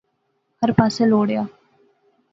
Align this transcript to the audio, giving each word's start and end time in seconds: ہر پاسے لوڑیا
ہر 0.61 0.69
پاسے 0.77 1.03
لوڑیا 1.11 1.41